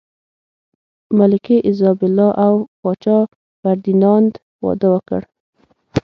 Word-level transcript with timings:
ملکې 1.17 1.57
ایزابلا 1.67 2.27
او 2.45 2.53
پاچا 2.81 3.17
فردیناند 3.61 4.31
واده 4.63 4.87
وکړ. 4.93 5.21